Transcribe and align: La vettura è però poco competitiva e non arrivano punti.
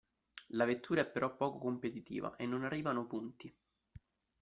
La 0.47 0.65
vettura 0.65 1.01
è 1.01 1.07
però 1.07 1.35
poco 1.35 1.59
competitiva 1.59 2.35
e 2.35 2.47
non 2.47 2.63
arrivano 2.63 3.05
punti. 3.05 3.55